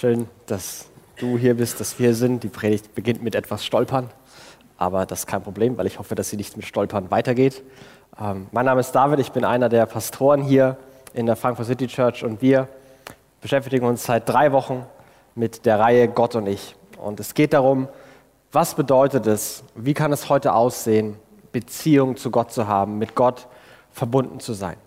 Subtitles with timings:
[0.00, 0.86] Schön, dass
[1.18, 2.42] du hier bist, dass wir hier sind.
[2.42, 4.08] Die Predigt beginnt mit etwas Stolpern,
[4.78, 7.62] aber das ist kein Problem, weil ich hoffe, dass sie nicht mit Stolpern weitergeht.
[8.18, 10.78] Ähm, mein Name ist David, ich bin einer der Pastoren hier
[11.12, 12.66] in der Frankfurt City Church und wir
[13.42, 14.86] beschäftigen uns seit drei Wochen
[15.34, 16.76] mit der Reihe Gott und ich.
[16.96, 17.86] Und es geht darum,
[18.52, 21.16] was bedeutet es, wie kann es heute aussehen,
[21.52, 23.48] Beziehung zu Gott zu haben, mit Gott
[23.90, 24.78] verbunden zu sein.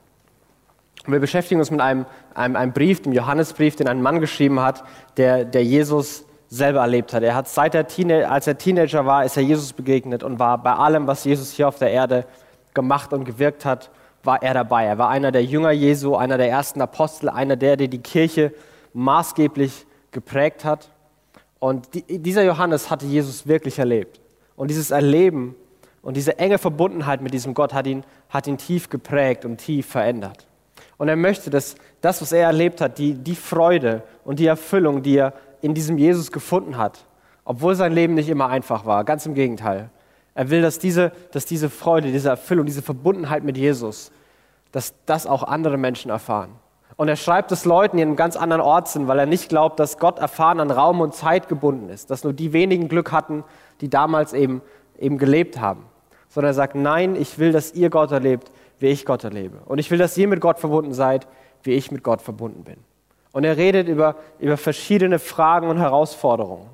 [1.05, 4.59] Und wir beschäftigen uns mit einem, einem, einem Brief, dem Johannesbrief, den ein Mann geschrieben
[4.59, 4.83] hat,
[5.17, 7.23] der, der Jesus selber erlebt hat.
[7.23, 10.61] Er hat seit er Teenager, als er Teenager war, ist er Jesus begegnet und war
[10.61, 12.25] bei allem, was Jesus hier auf der Erde
[12.73, 13.89] gemacht und gewirkt hat,
[14.23, 14.85] war er dabei.
[14.85, 18.53] Er war einer der Jünger Jesu, einer der ersten Apostel, einer der, der die Kirche
[18.93, 20.89] maßgeblich geprägt hat.
[21.59, 24.21] Und die, dieser Johannes hatte Jesus wirklich erlebt.
[24.55, 25.55] Und dieses Erleben
[26.01, 29.87] und diese enge Verbundenheit mit diesem Gott hat ihn, hat ihn tief geprägt und tief
[29.87, 30.45] verändert.
[31.03, 35.03] Und er möchte, dass das, was er erlebt hat, die, die Freude und die Erfüllung,
[35.03, 37.03] die er in diesem Jesus gefunden hat,
[37.43, 39.89] obwohl sein Leben nicht immer einfach war, ganz im Gegenteil.
[40.33, 44.13] Er will, dass diese, dass diese Freude, diese Erfüllung, diese Verbundenheit mit Jesus,
[44.71, 46.51] dass das auch andere Menschen erfahren.
[46.95, 49.49] Und er schreibt es Leuten, die in einem ganz anderen Ort sind, weil er nicht
[49.49, 53.11] glaubt, dass Gott erfahren an Raum und Zeit gebunden ist, dass nur die wenigen Glück
[53.11, 53.43] hatten,
[53.81, 54.61] die damals eben,
[54.97, 55.83] eben gelebt haben.
[56.29, 58.53] Sondern er sagt, nein, ich will, dass ihr Gott erlebt,
[58.83, 59.59] wie ich Gott erlebe.
[59.65, 61.25] Und ich will, dass ihr mit Gott verbunden seid,
[61.63, 62.75] wie ich mit Gott verbunden bin.
[63.31, 66.69] Und er redet über, über verschiedene Fragen und Herausforderungen.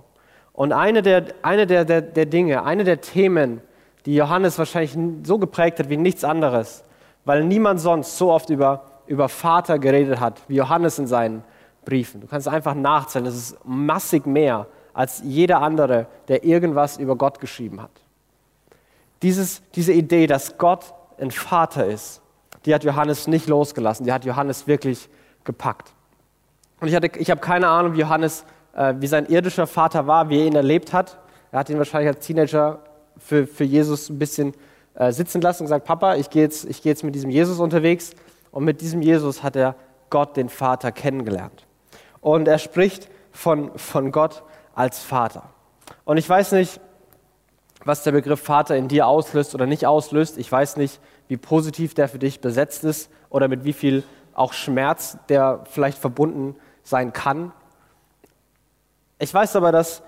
[0.51, 3.61] Und eine, der, eine der, der, der Dinge, eine der Themen,
[4.07, 6.83] die Johannes wahrscheinlich so geprägt hat wie nichts anderes,
[7.25, 11.43] weil niemand sonst so oft über, über Vater geredet hat, wie Johannes in seinen
[11.85, 12.21] Briefen.
[12.21, 17.39] Du kannst einfach nachzählen, das ist massig mehr als jeder andere, der irgendwas über Gott
[17.39, 17.91] geschrieben hat.
[19.21, 22.21] Dieses, diese Idee, dass Gott ein Vater ist,
[22.65, 25.09] die hat Johannes nicht losgelassen, die hat Johannes wirklich
[25.43, 25.93] gepackt.
[26.79, 28.45] Und ich, ich habe keine Ahnung, wie Johannes,
[28.75, 31.17] äh, wie sein irdischer Vater war, wie er ihn erlebt hat.
[31.51, 32.79] Er hat ihn wahrscheinlich als Teenager
[33.17, 34.53] für, für Jesus ein bisschen
[34.95, 38.11] äh, sitzen lassen und gesagt, Papa, ich gehe jetzt, geh jetzt mit diesem Jesus unterwegs.
[38.51, 39.75] Und mit diesem Jesus hat er
[40.09, 41.65] Gott, den Vater, kennengelernt.
[42.21, 45.49] Und er spricht von, von Gott als Vater.
[46.05, 46.79] Und ich weiß nicht,
[47.85, 50.37] was der Begriff Vater in dir auslöst oder nicht auslöst.
[50.37, 54.03] Ich weiß nicht, wie positiv der für dich besetzt ist oder mit wie viel
[54.33, 57.51] auch Schmerz der vielleicht verbunden sein kann.
[59.19, 60.01] Ich weiß aber, dass,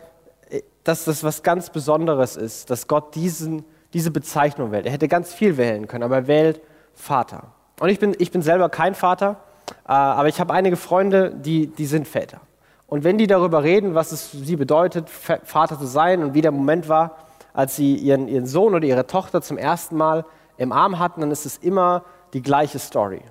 [0.83, 4.85] dass das was ganz Besonderes ist, dass Gott diesen, diese Bezeichnung wählt.
[4.85, 6.61] Er hätte ganz viel wählen können, aber er wählt
[6.93, 7.51] Vater.
[7.79, 9.37] Und ich bin, ich bin selber kein Vater,
[9.85, 12.41] äh, aber ich habe einige Freunde, die, die sind Väter.
[12.87, 16.41] Und wenn die darüber reden, was es für sie bedeutet, Vater zu sein und wie
[16.41, 17.17] der Moment war,
[17.53, 20.25] als sie ihren, ihren Sohn oder ihre Tochter zum ersten Mal
[20.57, 22.03] im Arm hatten, dann ist es immer
[22.33, 23.21] die gleiche Story.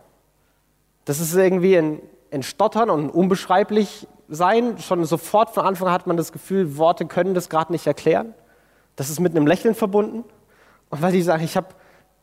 [1.05, 4.79] Das ist irgendwie ein, ein Stottern und ein unbeschreiblich sein.
[4.79, 8.35] Schon sofort von Anfang an hat man das Gefühl, Worte können das gerade nicht erklären.
[8.97, 10.25] Das ist mit einem Lächeln verbunden.
[10.91, 11.69] Und weil die sagen, ich habe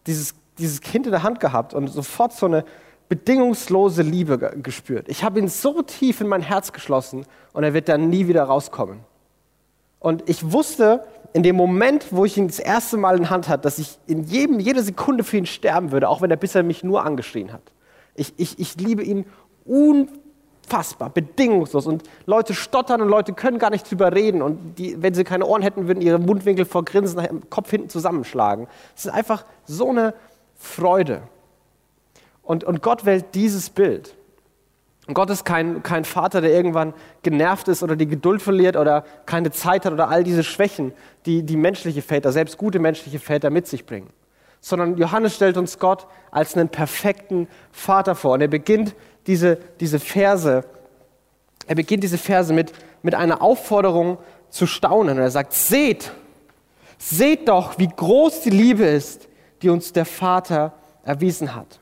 [0.05, 2.65] dieses, dieses Kind in der Hand gehabt und sofort so eine
[3.09, 5.07] bedingungslose Liebe gespürt.
[5.07, 8.43] Ich habe ihn so tief in mein Herz geschlossen und er wird dann nie wieder
[8.43, 8.99] rauskommen.
[9.99, 11.03] Und ich wusste,
[11.33, 14.23] in dem Moment, wo ich ihn das erste Mal in Hand hatte, dass ich in
[14.23, 17.61] jedem, jeder Sekunde für ihn sterben würde, auch wenn er bisher mich nur angeschrien hat.
[18.15, 19.25] Ich, ich, ich liebe ihn
[19.65, 21.85] unfassbar, bedingungslos.
[21.85, 24.41] Und Leute stottern und Leute können gar nicht drüber reden.
[24.41, 27.89] Und die, wenn sie keine Ohren hätten, würden ihre Mundwinkel vor Grinsen im Kopf hinten
[27.89, 28.67] zusammenschlagen.
[28.95, 30.13] Es ist einfach so eine
[30.55, 31.21] Freude.
[32.41, 34.16] Und, und Gott wählt dieses Bild.
[35.07, 39.05] Und Gott ist kein, kein Vater, der irgendwann genervt ist oder die Geduld verliert oder
[39.25, 40.91] keine Zeit hat oder all diese Schwächen,
[41.25, 44.09] die die menschliche Väter, selbst gute menschliche Väter mit sich bringen.
[44.59, 48.33] Sondern Johannes stellt uns Gott als einen perfekten Vater vor.
[48.33, 48.95] Und er beginnt
[49.27, 50.65] diese, diese Verse,
[51.67, 54.17] er beginnt diese Verse mit, mit einer Aufforderung
[54.49, 55.17] zu staunen.
[55.17, 56.11] Und er sagt, seht,
[56.97, 59.29] seht doch, wie groß die Liebe ist,
[59.61, 61.79] die uns der Vater erwiesen hat.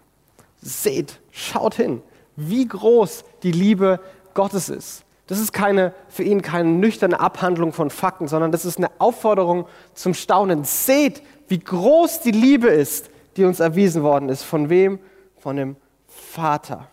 [0.61, 2.03] Seht, schaut hin
[2.35, 3.99] wie groß die Liebe
[4.33, 5.03] Gottes ist.
[5.27, 9.65] Das ist keine, für ihn keine nüchterne Abhandlung von Fakten, sondern das ist eine Aufforderung
[9.93, 10.63] zum Staunen.
[10.63, 14.43] Seht, wie groß die Liebe ist, die uns erwiesen worden ist.
[14.43, 14.99] Von wem?
[15.37, 15.75] Von dem
[16.07, 16.87] Vater.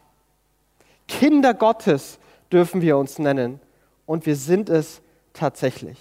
[1.08, 2.18] Kinder Gottes
[2.50, 3.60] dürfen wir uns nennen
[4.06, 5.02] und wir sind es
[5.34, 5.98] tatsächlich.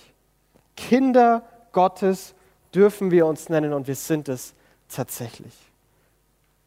[0.78, 1.44] Kinder
[1.74, 2.34] Gottes
[2.74, 4.54] dürfen wir uns nennen und wir sind es
[4.88, 5.54] tatsächlich.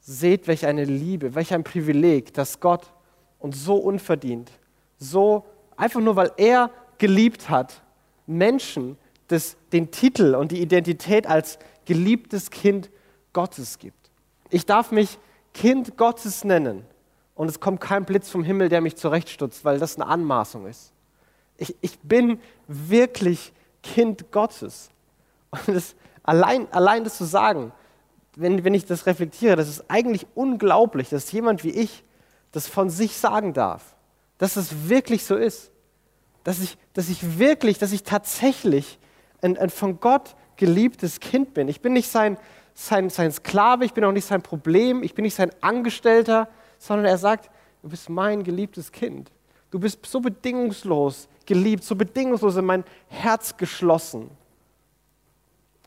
[0.06, 2.92] Seht, welch eine Liebe, welch ein Privileg, dass Gott
[3.38, 4.50] uns so unverdient,
[4.98, 5.46] so
[5.76, 7.82] einfach nur weil er geliebt hat,
[8.26, 8.98] Menschen
[9.28, 12.90] das, den Titel und die Identität als geliebtes Kind
[13.32, 14.10] Gottes gibt.
[14.50, 15.18] Ich darf mich
[15.54, 16.84] Kind Gottes nennen
[17.34, 20.92] und es kommt kein Blitz vom Himmel, der mich zurechtstutzt, weil das eine Anmaßung ist.
[21.56, 23.52] Ich, ich bin wirklich
[23.82, 24.90] Kind Gottes.
[25.50, 27.72] Und das, allein, allein das zu sagen,
[28.36, 32.04] wenn, wenn ich das reflektiere, das ist eigentlich unglaublich, dass jemand wie ich
[32.52, 33.94] das von sich sagen darf,
[34.38, 35.70] dass es wirklich so ist,
[36.44, 38.98] dass ich, dass ich wirklich, dass ich tatsächlich
[39.42, 41.68] ein, ein von Gott geliebtes Kind bin.
[41.68, 42.36] Ich bin nicht sein,
[42.74, 46.48] sein, sein Sklave, ich bin auch nicht sein Problem, ich bin nicht sein Angestellter,
[46.78, 47.50] sondern er sagt,
[47.82, 49.30] du bist mein geliebtes Kind.
[49.70, 54.30] Du bist so bedingungslos geliebt, so bedingungslos in mein Herz geschlossen.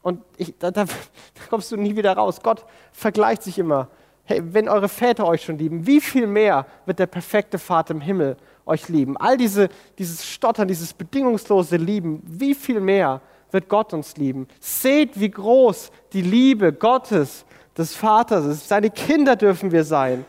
[0.07, 0.94] Und ich, da, da, da,
[1.50, 2.39] kommst du nie wieder raus.
[2.42, 2.63] Gott
[2.94, 3.89] vergleicht sich immer.
[4.24, 8.00] Hey, wenn eure Väter euch schon lieben, wie viel mehr wird der perfekte Vater im
[8.00, 9.18] Himmel euch lieben?
[9.18, 9.68] All diese,
[9.98, 13.19] dieses Stottern, dieses bedingungslose Lieben, wie viel mehr
[13.51, 14.48] wird Gott uns lieben?
[14.62, 17.45] Seht, wie groß die Liebe Gottes,
[17.77, 18.69] des Vaters ist.
[18.69, 20.24] Seine Kinder dürfen wir sein.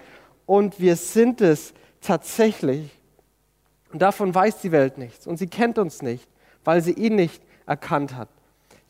[0.45, 2.91] Und wir sind es tatsächlich.
[3.93, 5.29] Und davon weiß die Welt nichts.
[5.29, 6.29] Und sie kennt uns nicht,
[6.65, 8.29] weil sie ihn nicht erkannt hat.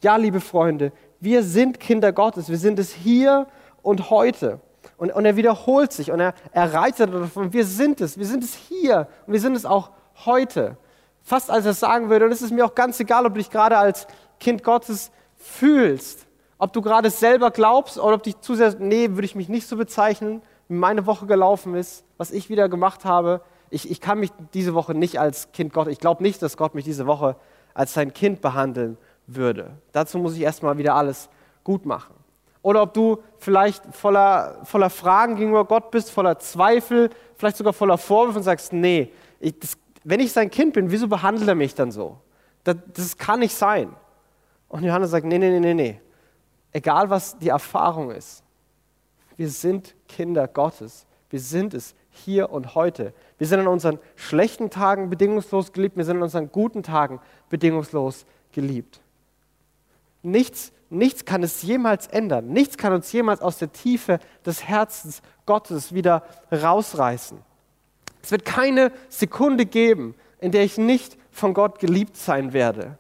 [0.00, 2.48] Ja, liebe Freunde, wir sind Kinder Gottes.
[2.48, 3.48] Wir sind es hier
[3.82, 4.60] und heute.
[4.96, 7.52] Und, und er wiederholt sich und er, er reitet davon.
[7.52, 8.16] Wir sind es.
[8.16, 9.90] Wir sind es hier und wir sind es auch
[10.24, 10.76] heute.
[11.22, 13.50] Fast als er sagen würde, und es ist mir auch ganz egal, ob du dich
[13.50, 14.06] gerade als
[14.38, 16.26] Kind Gottes fühlst,
[16.58, 19.66] ob du gerade selber glaubst oder ob dich zu sehr, nee, würde ich mich nicht
[19.66, 23.40] so bezeichnen, wie meine Woche gelaufen ist, was ich wieder gemacht habe
[23.70, 26.74] ich, ich kann mich diese Woche nicht als Kind Gott, ich glaube nicht, dass Gott
[26.74, 27.36] mich diese Woche
[27.74, 28.98] als sein Kind behandeln
[29.28, 29.78] würde.
[29.92, 31.28] Dazu muss ich erstmal wieder alles
[31.62, 32.14] gut machen.
[32.62, 37.98] Oder ob du vielleicht voller, voller Fragen gegenüber Gott bist, voller Zweifel, vielleicht sogar voller
[37.98, 41.75] Vorwürfe und sagst, nee, ich, das, wenn ich sein Kind bin, wieso behandelt er mich
[41.75, 42.19] dann so?
[42.64, 43.94] Das, das kann nicht sein.
[44.69, 46.00] Und Johannes sagt, nee, nee, nee, nee, nee.
[46.72, 48.42] Egal was die Erfahrung ist,
[49.36, 51.06] wir sind Kinder Gottes.
[51.30, 53.14] Wir sind es hier und heute.
[53.38, 58.26] Wir sind an unseren schlechten Tagen bedingungslos geliebt, wir sind an unseren guten Tagen bedingungslos
[58.52, 59.00] geliebt.
[60.22, 62.48] Nichts, nichts kann es jemals ändern.
[62.48, 67.38] Nichts kann uns jemals aus der Tiefe des Herzens Gottes wieder rausreißen.
[68.22, 72.98] Es wird keine Sekunde geben, in der ich nicht von Gott geliebt sein werde.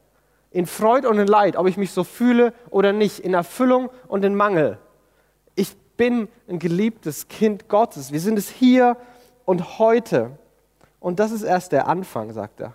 [0.50, 4.24] In Freude und in Leid, ob ich mich so fühle oder nicht, in Erfüllung und
[4.24, 4.78] in Mangel.
[5.54, 8.12] Ich bin ein geliebtes Kind Gottes.
[8.12, 8.96] Wir sind es hier
[9.44, 10.38] und heute.
[11.00, 12.74] Und das ist erst der Anfang, sagt er.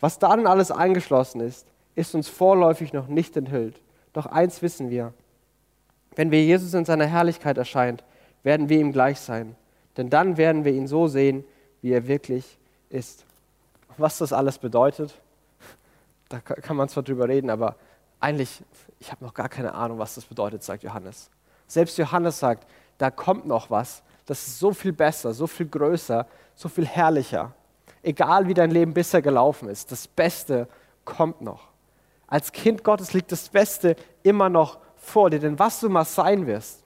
[0.00, 3.80] Was dann alles eingeschlossen ist, ist uns vorläufig noch nicht enthüllt.
[4.12, 5.12] Doch eins wissen wir.
[6.14, 8.04] Wenn wir Jesus in seiner Herrlichkeit erscheint,
[8.42, 9.56] werden wir ihm gleich sein.
[9.96, 11.44] Denn dann werden wir ihn so sehen,
[11.80, 12.58] wie er wirklich
[12.90, 13.24] ist.
[13.96, 15.18] Was das alles bedeutet,
[16.28, 17.76] da kann man zwar drüber reden, aber
[18.20, 18.62] eigentlich,
[18.98, 21.30] ich habe noch gar keine Ahnung, was das bedeutet, sagt Johannes.
[21.66, 22.66] Selbst Johannes sagt,
[22.98, 27.52] da kommt noch was, das ist so viel besser, so viel größer, so viel herrlicher.
[28.02, 30.68] Egal wie dein Leben bisher gelaufen ist, das Beste
[31.04, 31.71] kommt noch.
[32.32, 36.46] Als Kind Gottes liegt das Beste immer noch vor dir, denn was du mal sein
[36.46, 36.82] wirst,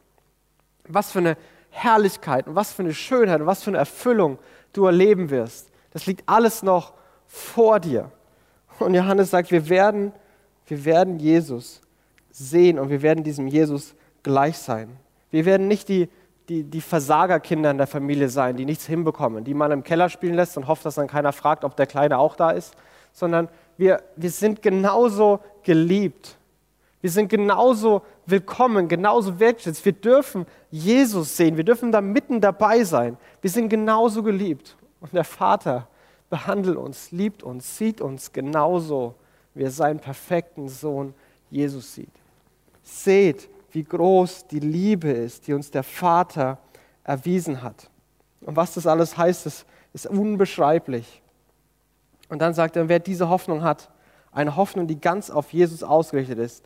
[0.88, 1.36] was für eine
[1.70, 4.40] Herrlichkeit und was für eine Schönheit und was für eine Erfüllung
[4.72, 6.94] du erleben wirst, das liegt alles noch
[7.28, 8.10] vor dir.
[8.80, 10.10] Und Johannes sagt, wir werden,
[10.66, 11.80] wir werden Jesus
[12.32, 13.94] sehen und wir werden diesem Jesus
[14.24, 14.96] gleich sein.
[15.30, 16.08] Wir werden nicht die
[16.48, 20.34] die, die Versagerkinder in der Familie sein, die nichts hinbekommen, die man im Keller spielen
[20.34, 22.74] lässt und hofft, dass dann keiner fragt, ob der Kleine auch da ist,
[23.12, 26.36] sondern wir, wir sind genauso geliebt.
[27.00, 29.84] Wir sind genauso willkommen, genauso wertschätzt.
[29.84, 33.16] Wir dürfen Jesus sehen, wir dürfen da mitten dabei sein.
[33.40, 34.76] Wir sind genauso geliebt.
[35.00, 35.88] Und der Vater
[36.30, 39.14] behandelt uns, liebt uns, sieht uns genauso,
[39.54, 41.14] wie er seinen perfekten Sohn
[41.50, 42.10] Jesus sieht.
[42.82, 46.58] Seht, wie groß die Liebe ist, die uns der Vater
[47.04, 47.90] erwiesen hat.
[48.40, 51.22] Und was das alles heißt, ist, ist unbeschreiblich.
[52.28, 53.90] Und dann sagt er, wer diese Hoffnung hat,
[54.32, 56.64] eine Hoffnung, die ganz auf Jesus ausgerichtet ist,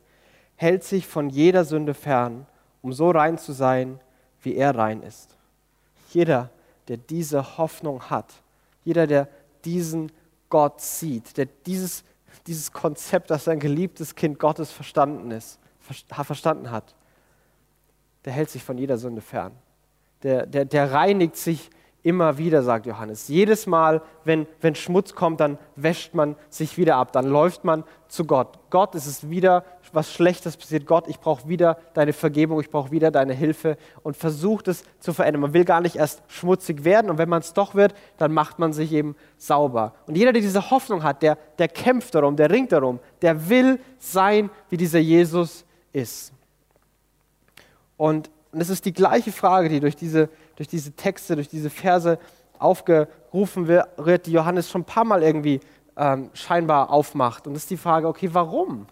[0.57, 2.47] hält sich von jeder Sünde fern,
[2.83, 4.00] um so rein zu sein,
[4.43, 5.37] wie er rein ist.
[6.11, 6.50] Jeder,
[6.88, 8.33] der diese Hoffnung hat,
[8.85, 9.29] jeder, der
[9.64, 10.11] diesen
[10.49, 12.02] Gott sieht, der dieses,
[12.47, 15.59] dieses Konzept, dass ein geliebtes Kind Gottes verstanden ist,
[16.09, 16.95] verstanden hat,
[18.25, 19.52] der hält sich von jeder Sünde fern.
[20.23, 21.71] Der, der, der reinigt sich
[22.02, 23.28] immer wieder, sagt Johannes.
[23.28, 27.85] Jedes Mal, wenn, wenn Schmutz kommt, dann wäscht man sich wieder ab, dann läuft man
[28.09, 28.59] zu Gott.
[28.71, 30.87] Gott, es ist wieder was Schlechtes passiert.
[30.87, 35.12] Gott, ich brauche wieder deine Vergebung, ich brauche wieder deine Hilfe und versucht es zu
[35.12, 35.42] verändern.
[35.42, 38.59] Man will gar nicht erst schmutzig werden und wenn man es doch wird, dann macht
[38.59, 39.95] man sich eben sauber.
[40.07, 43.80] Und jeder, der diese Hoffnung hat, der, der kämpft darum, der ringt darum, der will
[43.99, 46.33] sein, wie dieser Jesus ist.
[47.97, 50.28] Und es ist die gleiche Frage, die durch diese,
[50.61, 52.19] durch diese Texte, durch diese Verse
[52.59, 55.59] aufgerufen wird, die Johannes schon ein paar Mal irgendwie
[55.97, 57.47] ähm, scheinbar aufmacht.
[57.47, 58.87] Und das ist die Frage, okay, warum?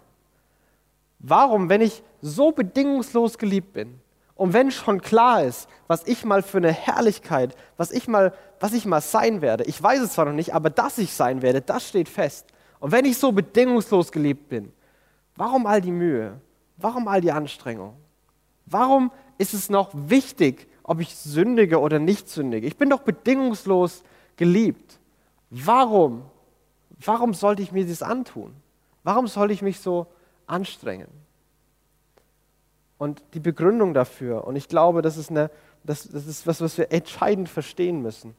[1.19, 4.01] Warum, wenn ich so bedingungslos geliebt bin
[4.35, 8.73] und wenn schon klar ist, was ich mal für eine Herrlichkeit, was ich mal, was
[8.73, 11.61] ich mal sein werde, ich weiß es zwar noch nicht, aber dass ich sein werde,
[11.61, 12.47] das steht fest.
[12.81, 14.73] Und wenn ich so bedingungslos geliebt bin,
[15.37, 16.41] warum all die Mühe?
[16.79, 17.95] Warum all die Anstrengung?
[18.65, 22.67] Warum ist es noch wichtig, ob ich sündige oder nicht sündige?
[22.67, 24.03] Ich bin doch bedingungslos
[24.37, 24.99] geliebt.
[25.51, 26.23] Warum?
[27.05, 28.55] Warum sollte ich mir das antun?
[29.05, 30.07] Warum soll ich mich so
[30.47, 31.09] anstrengen?
[32.97, 35.51] Und die Begründung dafür, und ich glaube, das ist, eine,
[35.85, 38.35] das, das ist was, was wir entscheidend verstehen müssen,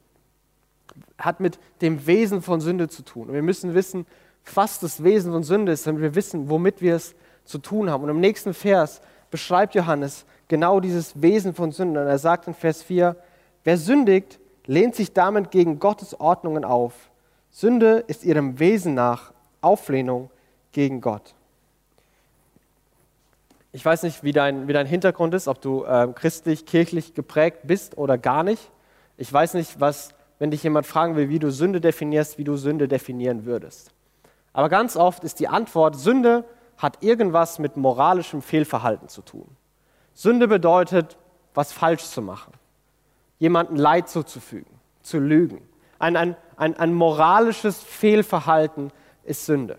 [1.19, 3.27] hat mit dem Wesen von Sünde zu tun.
[3.27, 4.07] Und wir müssen wissen,
[4.55, 7.13] was das Wesen von Sünde ist, damit wir wissen, womit wir es
[7.45, 8.03] zu tun haben.
[8.03, 12.01] Und im nächsten Vers beschreibt Johannes genau dieses Wesen von Sünde.
[12.01, 13.15] Und er sagt in Vers 4,
[13.63, 17.09] wer sündigt, lehnt sich damit gegen Gottes Ordnungen auf.
[17.49, 20.29] Sünde ist ihrem Wesen nach Auflehnung
[20.73, 21.33] gegen Gott.
[23.71, 27.59] Ich weiß nicht, wie dein, wie dein Hintergrund ist, ob du äh, christlich, kirchlich geprägt
[27.63, 28.71] bist oder gar nicht.
[29.17, 32.57] Ich weiß nicht, was, wenn dich jemand fragen will, wie du Sünde definierst, wie du
[32.57, 33.91] Sünde definieren würdest.
[34.53, 36.45] Aber ganz oft ist die Antwort, Sünde
[36.77, 39.55] hat irgendwas mit moralischem Fehlverhalten zu tun.
[40.19, 41.17] Sünde bedeutet,
[41.53, 42.51] was falsch zu machen,
[43.37, 45.61] jemandem Leid zuzufügen, zu lügen.
[45.97, 48.91] Ein, ein, ein, ein moralisches Fehlverhalten
[49.23, 49.77] ist Sünde.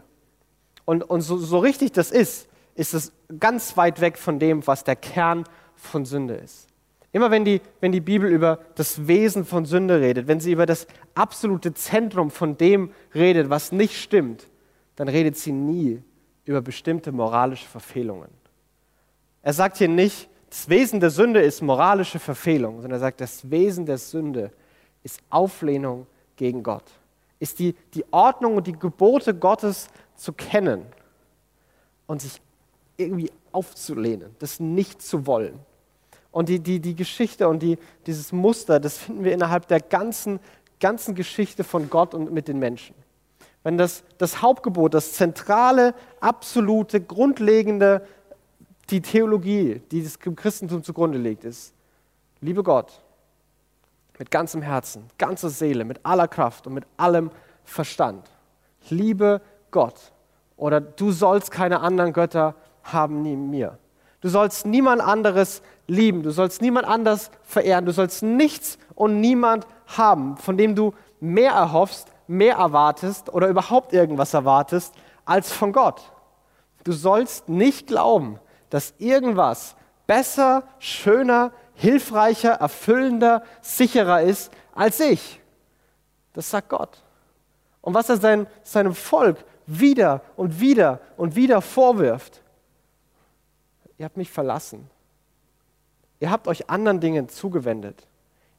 [0.87, 4.82] Und, und so, so richtig das ist, ist es ganz weit weg von dem, was
[4.82, 5.44] der Kern
[5.75, 6.68] von Sünde ist.
[7.12, 10.64] Immer wenn die, wenn die Bibel über das Wesen von Sünde redet, wenn sie über
[10.64, 14.47] das absolute Zentrum von dem redet, was nicht stimmt,
[14.97, 16.02] dann redet sie nie
[16.47, 18.40] über bestimmte moralische Verfehlungen.
[19.42, 23.49] Er sagt hier nicht, das Wesen der Sünde ist moralische Verfehlung, sondern er sagt, das
[23.50, 24.50] Wesen der Sünde
[25.04, 26.85] ist Auflehnung gegen Gott,
[27.38, 30.85] ist die, die Ordnung und die Gebote Gottes zu kennen
[32.07, 32.40] und sich
[32.97, 35.59] irgendwie aufzulehnen, das nicht zu wollen.
[36.33, 40.40] Und die, die, die Geschichte und die, dieses Muster, das finden wir innerhalb der ganzen,
[40.80, 42.95] ganzen Geschichte von Gott und mit den Menschen.
[43.62, 48.07] Wenn das, das Hauptgebot, das zentrale, absolute, grundlegende,
[48.90, 51.75] die Theologie, die das Christentum zugrunde legt, ist,
[52.40, 53.00] liebe Gott,
[54.18, 57.30] mit ganzem Herzen, ganzer Seele, mit aller Kraft und mit allem
[57.64, 58.28] Verstand.
[58.88, 60.12] Liebe Gott.
[60.56, 63.78] Oder du sollst keine anderen Götter haben neben mir.
[64.20, 69.66] Du sollst niemand anderes lieben, du sollst niemand anders verehren, du sollst nichts und niemand
[69.87, 74.94] haben, von dem du mehr erhoffst, mehr erwartest oder überhaupt irgendwas erwartest
[75.25, 76.12] als von Gott.
[76.85, 78.38] Du sollst nicht glauben,
[78.71, 85.41] dass irgendwas besser, schöner, hilfreicher, erfüllender, sicherer ist als ich.
[86.33, 87.03] Das sagt Gott.
[87.81, 92.43] Und was er sein, seinem Volk wieder und wieder und wieder vorwirft,
[93.99, 94.89] ihr habt mich verlassen.
[96.19, 98.07] Ihr habt euch anderen Dingen zugewendet.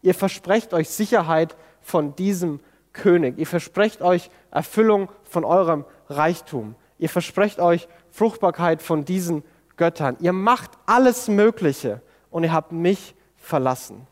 [0.01, 2.59] Ihr versprecht euch Sicherheit von diesem
[2.93, 3.37] König.
[3.37, 6.75] Ihr versprecht euch Erfüllung von eurem Reichtum.
[6.97, 9.43] Ihr versprecht euch Fruchtbarkeit von diesen
[9.77, 10.17] Göttern.
[10.19, 14.07] Ihr macht alles Mögliche und ihr habt mich verlassen.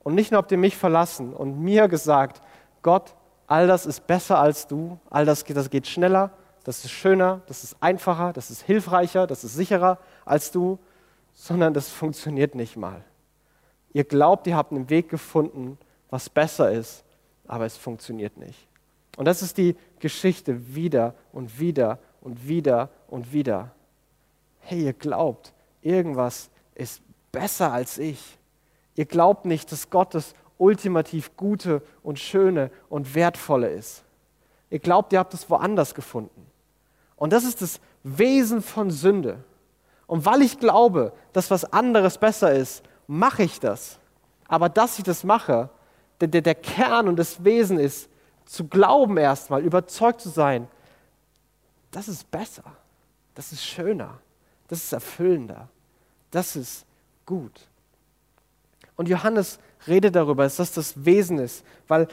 [0.00, 2.40] Und nicht nur habt ihr mich verlassen und mir gesagt,
[2.82, 3.14] Gott,
[3.46, 6.30] all das ist besser als du, all das geht, das geht schneller,
[6.64, 10.78] das ist schöner, das ist einfacher, das ist hilfreicher, das ist sicherer als du,
[11.34, 13.04] sondern das funktioniert nicht mal.
[13.92, 15.78] Ihr glaubt, ihr habt einen Weg gefunden,
[16.10, 17.04] was besser ist,
[17.46, 18.68] aber es funktioniert nicht.
[19.16, 23.72] Und das ist die Geschichte wieder und wieder und wieder und wieder.
[24.70, 27.00] Hey, ihr glaubt, irgendwas ist
[27.32, 28.38] besser als ich.
[28.96, 34.04] Ihr glaubt nicht, dass Gott das ultimativ Gute und Schöne und Wertvolle ist.
[34.68, 36.46] Ihr glaubt, ihr habt es woanders gefunden.
[37.16, 39.42] Und das ist das Wesen von Sünde.
[40.06, 43.98] Und weil ich glaube, dass was anderes besser ist, mache ich das.
[44.48, 45.70] Aber dass ich das mache,
[46.20, 48.10] der, der, der Kern und das Wesen ist,
[48.44, 50.68] zu glauben erstmal, überzeugt zu sein,
[51.90, 52.64] das ist besser,
[53.34, 54.20] das ist schöner,
[54.68, 55.68] das ist erfüllender,
[56.30, 56.84] das ist
[57.26, 57.68] gut.
[58.96, 62.08] Und Johannes redet darüber, dass das das Wesen ist, weil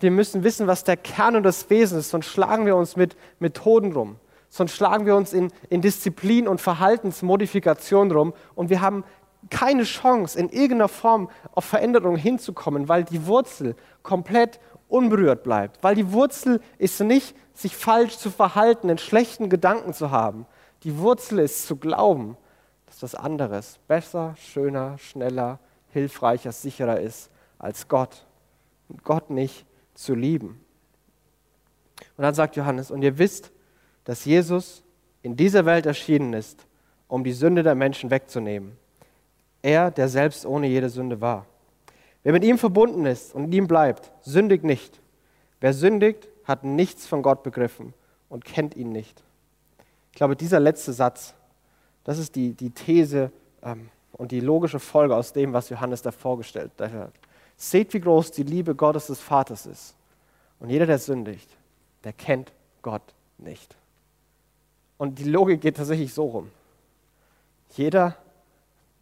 [0.00, 3.16] wir müssen wissen, was der Kern und das Wesen ist, sonst schlagen wir uns mit
[3.38, 4.16] Methoden rum,
[4.48, 9.04] sonst schlagen wir uns in, in Disziplin und Verhaltensmodifikation rum und wir haben
[9.50, 14.58] keine Chance, in irgendeiner Form auf Veränderung hinzukommen, weil die Wurzel komplett
[14.88, 15.82] unberührt bleibt.
[15.82, 20.46] Weil die Wurzel ist nicht, sich falsch zu verhalten, einen schlechten Gedanken zu haben.
[20.84, 22.36] Die Wurzel ist zu glauben,
[22.86, 25.58] dass das anderes besser, schöner, schneller,
[25.90, 28.26] hilfreicher, sicherer ist als Gott.
[28.88, 29.64] Und Gott nicht
[29.94, 30.60] zu lieben.
[32.16, 33.50] Und dann sagt Johannes, und ihr wisst,
[34.04, 34.82] dass Jesus
[35.22, 36.66] in dieser Welt erschienen ist,
[37.08, 38.76] um die Sünde der Menschen wegzunehmen.
[39.62, 41.46] Er, der selbst ohne jede Sünde war.
[42.22, 45.00] Wer mit ihm verbunden ist und in ihm bleibt, sündigt nicht.
[45.60, 47.94] Wer sündigt, hat nichts von Gott begriffen
[48.28, 49.22] und kennt ihn nicht.
[50.14, 51.34] Ich glaube, dieser letzte Satz,
[52.04, 53.32] das ist die, die These
[53.64, 57.10] ähm, und die logische Folge aus dem, was Johannes da vorgestellt hat.
[57.56, 59.96] Seht, wie groß die Liebe Gottes des Vaters ist.
[60.60, 61.48] Und jeder, der sündigt,
[62.04, 62.52] der kennt
[62.82, 63.02] Gott
[63.38, 63.74] nicht.
[64.98, 66.50] Und die Logik geht tatsächlich so rum.
[67.74, 68.16] Jeder,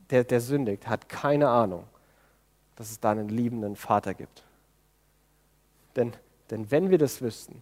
[0.08, 1.84] der, der sündigt, hat keine Ahnung,
[2.76, 4.44] dass es da einen liebenden Vater gibt.
[5.94, 6.14] Denn,
[6.48, 7.60] denn wenn wir das wüssten,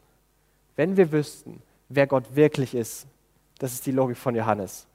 [0.77, 3.09] wenn wir wüssten, wer Gott wirklich ist,
[3.61, 4.87] das ist die Logik von Johannes,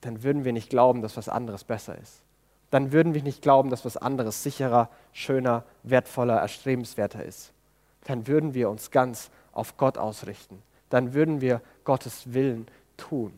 [0.00, 2.22] dann würden wir nicht glauben, dass was anderes besser ist.
[2.70, 7.52] Dann würden wir nicht glauben, dass was anderes sicherer, schöner, wertvoller, erstrebenswerter ist.
[8.04, 10.62] Dann würden wir uns ganz auf Gott ausrichten.
[10.90, 13.32] Dann würden wir Gottes Willen tun.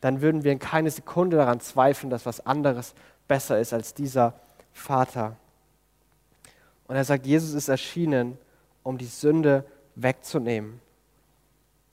[0.00, 2.94] Dann würden wir in keine Sekunde daran zweifeln, dass was anderes
[3.26, 4.34] besser ist als dieser
[4.72, 5.36] Vater.
[6.86, 8.38] Und er sagt, Jesus ist erschienen,
[8.82, 9.64] um die Sünde
[9.96, 10.80] wegzunehmen,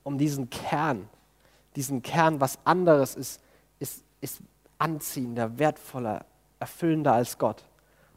[0.03, 1.09] um diesen Kern,
[1.75, 3.41] diesen Kern, was anderes ist,
[3.79, 4.41] ist, ist
[4.77, 6.25] anziehender, wertvoller,
[6.59, 7.63] erfüllender als Gott,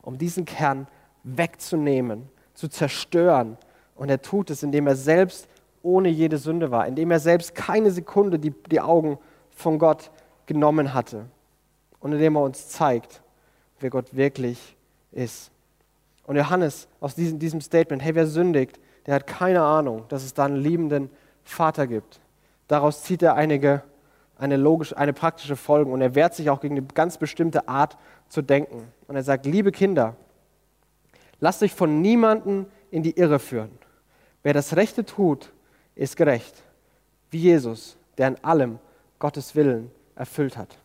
[0.03, 0.87] um diesen Kern
[1.25, 3.57] wegzunehmen, zu zerstören.
[3.95, 5.49] Und er tut es, indem er selbst
[5.83, 9.19] ohne jede Sünde war, indem er selbst keine Sekunde die, die Augen
[9.51, 10.11] von Gott
[10.47, 11.27] genommen hatte
[12.01, 13.23] und indem er uns zeigt,
[13.81, 14.77] wer Gott wirklich
[15.13, 15.51] ist.
[16.27, 20.35] Und Johannes aus diesem, diesem Statement, hey, wer sündigt, der hat keine Ahnung, dass es
[20.35, 21.11] da einen liebenden
[21.43, 22.21] Vater gibt.
[22.69, 23.83] Daraus zieht er einige,
[24.37, 27.97] eine, logische, eine praktische Folge und er wehrt sich auch gegen eine ganz bestimmte Art
[28.29, 28.93] zu denken.
[29.09, 30.15] Und er sagt, liebe Kinder,
[31.41, 33.77] lasst euch von niemandem in die Irre führen.
[34.43, 35.53] Wer das Rechte tut,
[35.95, 36.63] ist gerecht,
[37.31, 38.79] wie Jesus, der in allem
[39.19, 40.79] Gottes Willen erfüllt hat.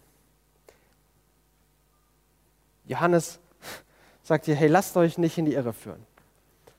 [2.86, 3.40] Johannes
[4.24, 6.06] sagt hier, hey, lasst euch nicht in die Irre führen.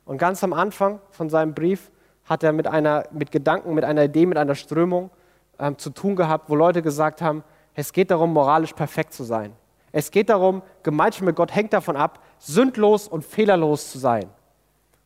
[0.04, 1.90] Und ganz am Anfang von seinem Brief
[2.24, 5.10] hat er mit, einer, mit Gedanken, mit einer Idee, mit einer Strömung
[5.58, 9.52] ähm, zu tun gehabt, wo Leute gesagt haben, es geht darum, moralisch perfekt zu sein.
[9.92, 14.26] Es geht darum, Gemeinschaft mit Gott hängt davon ab, sündlos und fehlerlos zu sein.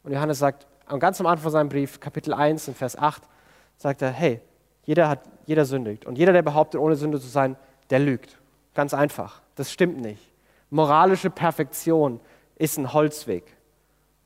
[0.03, 0.67] Und Johannes sagt,
[0.99, 3.23] ganz am Anfang von seinem Brief, Kapitel 1 in Vers 8,
[3.77, 4.41] sagt er, hey,
[4.85, 6.07] jeder, hat, jeder sündigt.
[6.07, 7.57] Und jeder, der behauptet, ohne Sünde zu sein,
[7.91, 8.39] der lügt.
[8.75, 9.43] Ganz einfach.
[9.57, 10.23] Das stimmt nicht.
[10.71, 12.21] Moralische Perfektion
[12.57, 13.45] ist ein Holzweg.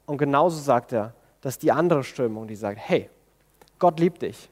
[0.07, 3.11] Und genauso sagt er, dass die andere Strömung, die sagt, hey,
[3.79, 4.49] Gott liebt dich.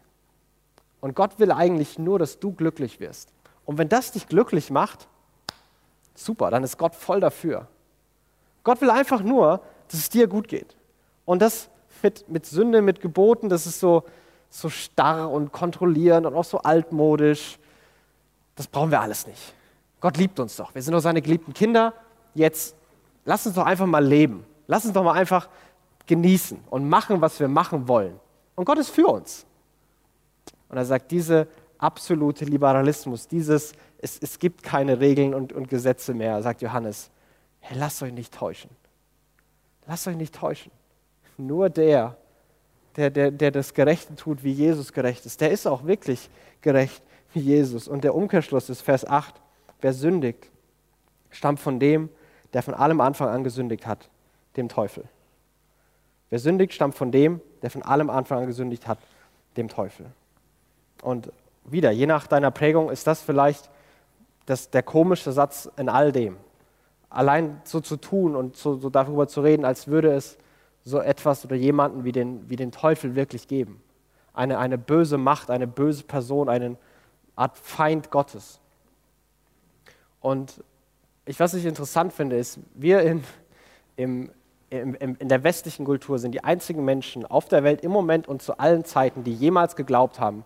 [1.01, 3.33] Und Gott will eigentlich nur, dass du glücklich wirst.
[3.65, 5.09] Und wenn das dich glücklich macht,
[6.15, 7.69] super, dann ist Gott voll dafür.
[8.65, 10.77] Gott will einfach nur, dass es dir gut geht.
[11.25, 11.71] Und das
[12.03, 14.05] mit, mit Sünde, mit Geboten, das ist so,
[14.51, 17.59] so starr und kontrollierend und auch so altmodisch.
[18.57, 19.55] Das brauchen wir alles nicht.
[20.01, 20.75] Gott liebt uns doch.
[20.75, 21.95] Wir sind doch seine geliebten Kinder.
[22.35, 22.75] Jetzt
[23.25, 24.45] lass uns doch einfach mal leben.
[24.67, 25.49] Lass uns doch mal einfach
[26.11, 28.19] genießen und machen, was wir machen wollen.
[28.57, 29.47] Und Gott ist für uns.
[30.69, 31.47] Und er sagt, dieser
[31.79, 37.11] absolute Liberalismus, dieses, es, es gibt keine Regeln und, und Gesetze mehr, sagt Johannes,
[37.61, 38.71] hey, lasst euch nicht täuschen.
[39.87, 40.73] Lasst euch nicht täuschen.
[41.39, 42.17] Nur der,
[42.97, 46.29] der, der, der das Gerechte tut, wie Jesus gerecht ist, der ist auch wirklich
[46.61, 47.87] gerecht wie Jesus.
[47.87, 49.41] Und der Umkehrschluss ist Vers 8.
[49.81, 50.51] Wer sündigt,
[51.31, 52.09] stammt von dem,
[52.53, 54.11] der von allem Anfang an gesündigt hat,
[54.57, 55.05] dem Teufel.
[56.31, 58.99] Wer sündigt, stammt von dem, der von allem Anfang an gesündigt hat,
[59.57, 60.07] dem Teufel.
[61.03, 61.33] Und
[61.65, 63.69] wieder, je nach deiner Prägung ist das vielleicht
[64.47, 66.37] das, der komische Satz in all dem.
[67.09, 70.39] Allein so zu tun und so, so darüber zu reden, als würde es
[70.85, 73.83] so etwas oder jemanden wie den, wie den Teufel wirklich geben.
[74.33, 76.77] Eine, eine böse Macht, eine böse Person, eine
[77.37, 78.61] Art Feind Gottes.
[80.21, 80.63] Und
[81.27, 83.25] ich, was ich interessant finde, ist, wir in,
[83.97, 84.31] im,
[84.71, 88.59] in der westlichen Kultur sind die einzigen Menschen auf der Welt im Moment und zu
[88.59, 90.45] allen Zeiten, die jemals geglaubt haben,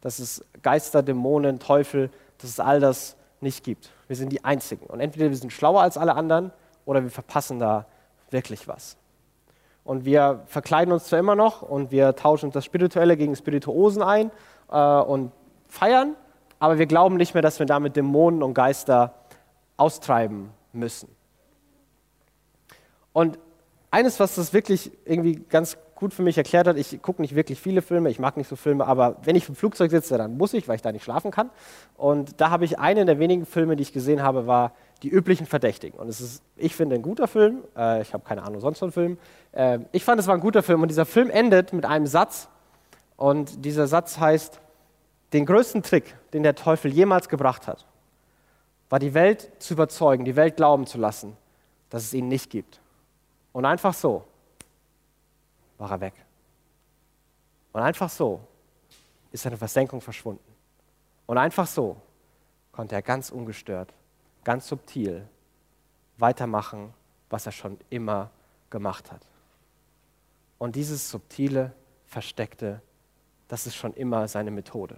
[0.00, 3.90] dass es Geister, Dämonen, Teufel, dass es all das nicht gibt.
[4.06, 4.86] Wir sind die Einzigen.
[4.86, 6.52] Und entweder wir sind schlauer als alle anderen
[6.86, 7.86] oder wir verpassen da
[8.30, 8.96] wirklich was.
[9.84, 14.30] Und wir verkleiden uns zwar immer noch und wir tauschen das Spirituelle gegen Spirituosen ein
[14.70, 15.32] äh, und
[15.68, 16.16] feiern,
[16.58, 19.14] aber wir glauben nicht mehr, dass wir damit Dämonen und Geister
[19.76, 21.14] austreiben müssen.
[23.12, 23.38] Und
[23.96, 27.58] eines, was das wirklich irgendwie ganz gut für mich erklärt hat, ich gucke nicht wirklich
[27.58, 30.52] viele Filme, ich mag nicht so Filme, aber wenn ich im Flugzeug sitze, dann muss
[30.52, 31.48] ich, weil ich da nicht schlafen kann.
[31.96, 35.46] Und da habe ich einen der wenigen Filme, die ich gesehen habe, war die üblichen
[35.46, 35.98] Verdächtigen.
[35.98, 37.64] Und es ist, ich finde, ein guter Film.
[37.74, 39.16] Äh, ich habe keine Ahnung sonst von Film.
[39.52, 40.82] Äh, ich fand, es war ein guter Film.
[40.82, 42.48] Und dieser Film endet mit einem Satz.
[43.16, 44.60] Und dieser Satz heißt,
[45.32, 47.86] den größten Trick, den der Teufel jemals gebracht hat,
[48.90, 51.34] war die Welt zu überzeugen, die Welt glauben zu lassen,
[51.88, 52.80] dass es ihn nicht gibt.
[53.56, 54.22] Und einfach so
[55.78, 56.12] war er weg.
[57.72, 58.38] Und einfach so
[59.32, 60.44] ist seine Versenkung verschwunden.
[61.24, 61.96] Und einfach so
[62.70, 63.94] konnte er ganz ungestört,
[64.44, 65.26] ganz subtil
[66.18, 66.92] weitermachen,
[67.30, 68.30] was er schon immer
[68.68, 69.26] gemacht hat.
[70.58, 71.72] Und dieses subtile,
[72.04, 72.82] versteckte,
[73.48, 74.96] das ist schon immer seine Methode.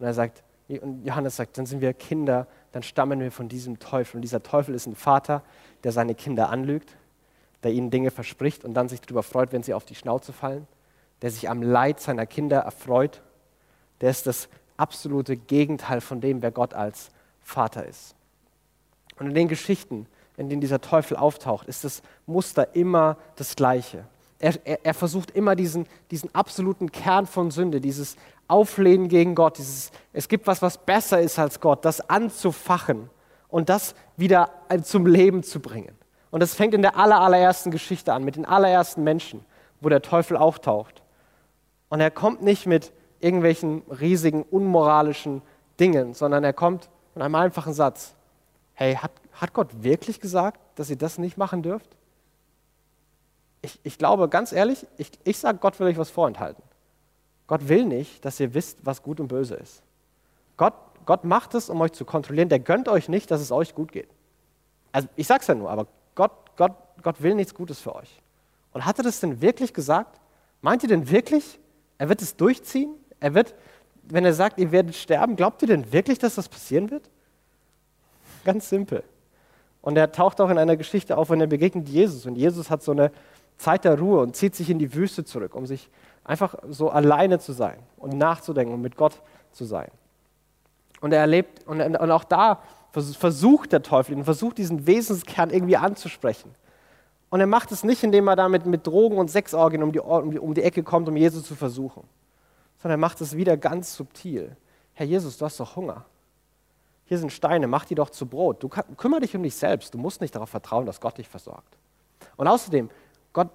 [0.00, 3.78] Und er sagt, und Johannes sagt, dann sind wir Kinder, dann stammen wir von diesem
[3.78, 4.16] Teufel.
[4.16, 5.44] Und dieser Teufel ist ein Vater,
[5.84, 6.96] der seine Kinder anlügt,
[7.62, 10.66] der ihnen Dinge verspricht und dann sich darüber freut, wenn sie auf die Schnauze fallen,
[11.22, 13.22] der sich am Leid seiner Kinder erfreut.
[14.00, 17.10] Der ist das absolute Gegenteil von dem, wer Gott als
[17.42, 18.14] Vater ist.
[19.18, 24.04] Und in den Geschichten, in denen dieser Teufel auftaucht, ist das Muster immer das gleiche.
[24.38, 28.14] Er, er, er, versucht immer diesen, diesen absoluten Kern von Sünde, dieses
[28.46, 33.10] Auflehnen gegen Gott, dieses, es gibt was, was besser ist als Gott, das anzufachen
[33.48, 34.50] und das wieder
[34.84, 35.98] zum Leben zu bringen.
[36.30, 39.44] Und das fängt in der aller, allerersten Geschichte an, mit den allerersten Menschen,
[39.80, 41.02] wo der Teufel auftaucht.
[41.88, 45.42] Und er kommt nicht mit irgendwelchen riesigen, unmoralischen
[45.80, 48.14] Dingen, sondern er kommt mit einem einfachen Satz.
[48.74, 51.96] Hey, hat, hat Gott wirklich gesagt, dass ihr das nicht machen dürft?
[53.62, 56.62] Ich, ich glaube, ganz ehrlich, ich, ich sage, Gott will euch was vorenthalten.
[57.46, 59.82] Gott will nicht, dass ihr wisst, was gut und böse ist.
[60.56, 60.74] Gott,
[61.06, 62.50] Gott macht es, um euch zu kontrollieren.
[62.50, 64.10] Der gönnt euch nicht, dass es euch gut geht.
[64.92, 65.86] Also ich sage es ja nur, aber
[66.18, 68.20] Gott, Gott, Gott will nichts Gutes für euch.
[68.72, 70.18] Und hat er das denn wirklich gesagt?
[70.62, 71.60] Meint ihr denn wirklich,
[71.96, 72.92] er wird es durchziehen?
[73.20, 73.54] Er wird,
[74.02, 77.08] wenn er sagt, ihr werdet sterben, glaubt ihr denn wirklich, dass das passieren wird?
[78.44, 79.04] Ganz simpel.
[79.80, 82.26] Und er taucht auch in einer Geschichte auf, wenn er begegnet Jesus.
[82.26, 83.12] Und Jesus hat so eine
[83.56, 85.88] Zeit der Ruhe und zieht sich in die Wüste zurück, um sich
[86.24, 89.92] einfach so alleine zu sein und nachzudenken und mit Gott zu sein.
[91.00, 92.60] Und er erlebt, und, und auch da
[93.02, 96.54] versucht der Teufel ihn, versucht diesen Wesenskern irgendwie anzusprechen.
[97.30, 100.30] Und er macht es nicht, indem er damit mit Drogen und Sexorgien um die, um,
[100.30, 102.04] die, um die Ecke kommt, um Jesus zu versuchen,
[102.80, 104.56] sondern er macht es wieder ganz subtil.
[104.94, 106.04] Herr Jesus, du hast doch Hunger.
[107.04, 108.62] Hier sind Steine, mach die doch zu Brot.
[108.62, 109.94] Du kümmere dich um dich selbst.
[109.94, 111.76] Du musst nicht darauf vertrauen, dass Gott dich versorgt.
[112.36, 112.90] Und außerdem,
[113.32, 113.48] Gott,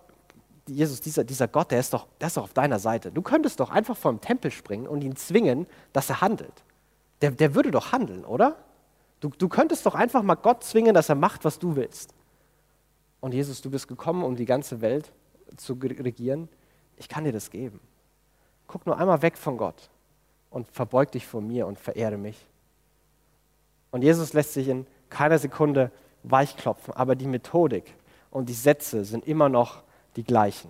[0.68, 3.12] Jesus, dieser, dieser Gott, der ist, doch, der ist doch auf deiner Seite.
[3.12, 6.64] Du könntest doch einfach vom Tempel springen und ihn zwingen, dass er handelt.
[7.22, 8.58] Der, der würde doch handeln, oder?
[9.24, 12.14] Du, du könntest doch einfach mal Gott zwingen, dass er macht, was du willst.
[13.22, 15.14] Und Jesus, du bist gekommen, um die ganze Welt
[15.56, 16.50] zu regieren.
[16.98, 17.80] Ich kann dir das geben.
[18.68, 19.90] Guck nur einmal weg von Gott
[20.50, 22.46] und verbeug dich vor mir und verehre mich.
[23.92, 25.90] Und Jesus lässt sich in keiner Sekunde
[26.24, 27.96] weichklopfen, aber die Methodik
[28.30, 29.84] und die Sätze sind immer noch
[30.18, 30.70] die gleichen.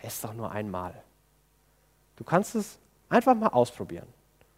[0.00, 0.94] Es ist doch nur einmal.
[2.14, 4.06] Du kannst es einfach mal ausprobieren.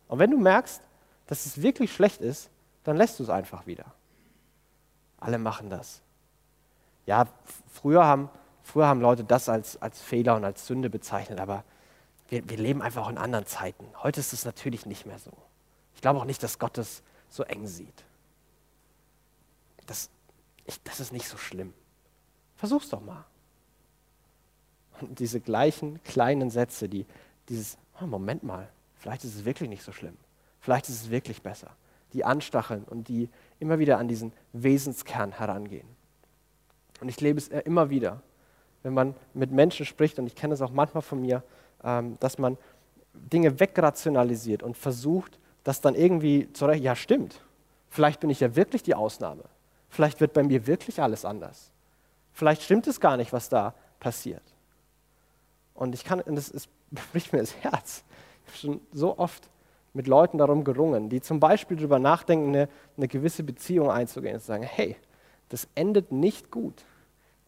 [0.07, 0.83] Und wenn du merkst,
[1.27, 2.51] dass es wirklich schlecht ist,
[2.85, 3.87] dann lässt du es einfach wieder.
[5.19, 6.03] Alle machen das.
[7.07, 7.29] Ja,
[7.69, 8.29] früher haben,
[8.63, 11.65] früher haben Leute das als, als Fehler und als Sünde bezeichnet, aber
[12.29, 13.87] wir, wir leben einfach auch in anderen Zeiten.
[14.03, 15.33] Heute ist es natürlich nicht mehr so.
[15.95, 18.05] Ich glaube auch nicht, dass Gott es so eng sieht.
[19.87, 20.11] Das,
[20.65, 21.73] ich, das ist nicht so schlimm.
[22.57, 23.25] Versuch's doch mal.
[25.01, 27.07] Und diese gleichen kleinen Sätze, die
[27.49, 30.17] dieses, oh, Moment mal, vielleicht ist es wirklich nicht so schlimm.
[30.63, 31.73] Vielleicht ist es wirklich besser.
[32.13, 35.89] Die anstacheln und die immer wieder an diesen Wesenskern herangehen.
[37.01, 38.23] Und ich lebe es immer wieder,
[38.85, 41.43] wenn man mit Menschen spricht, und ich kenne es auch manchmal von mir,
[41.83, 42.57] ähm, dass man
[43.13, 46.85] Dinge wegrationalisiert und versucht, das dann irgendwie zu rechnen.
[46.85, 47.41] Ja, stimmt.
[47.89, 49.43] Vielleicht bin ich ja wirklich die Ausnahme.
[49.89, 51.73] Vielleicht wird bei mir wirklich alles anders.
[52.33, 54.43] Vielleicht stimmt es gar nicht, was da passiert.
[55.75, 56.69] Und ich kann, und das ist,
[57.13, 58.05] bricht mir das Herz.
[58.47, 59.49] Ich habe schon so oft
[59.95, 64.41] mit Leuten darum gerungen, die zum Beispiel darüber nachdenken, eine, eine gewisse Beziehung einzugehen und
[64.41, 64.97] zu sagen, hey,
[65.49, 66.85] das endet nicht gut.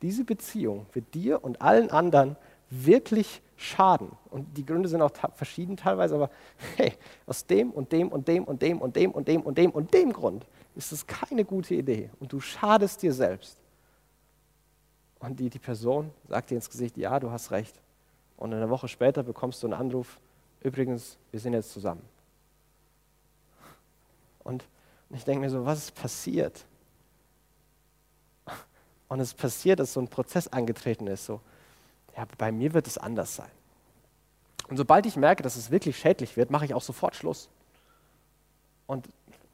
[0.02, 2.36] Diese Beziehung wird dir und allen anderen
[2.68, 4.10] wirklich schaden.
[4.30, 6.30] Und die Gründe sind auch verschieden teilweise, aber
[6.76, 6.92] hey,
[7.26, 9.94] aus dem und dem und dem und dem und dem und dem und dem und
[9.94, 13.58] dem Grund ist es keine gute Idee und du schadest dir selbst.
[15.20, 17.80] Und die, die Person sagt dir ins Gesicht, ja, du hast recht.
[18.36, 20.18] Und eine Woche später bekommst du einen Anruf,
[20.60, 22.02] übrigens, wir sind jetzt zusammen.
[24.44, 24.64] Und
[25.10, 26.64] ich denke mir so, was ist passiert?
[29.08, 31.40] Und es passiert, dass so ein Prozess angetreten ist, so,
[32.16, 33.50] ja, bei mir wird es anders sein.
[34.68, 37.48] Und sobald ich merke, dass es wirklich schädlich wird, mache ich auch sofort Schluss.
[38.86, 39.08] Und